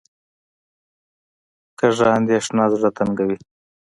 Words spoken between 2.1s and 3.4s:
اندېښنه زړه تنګوي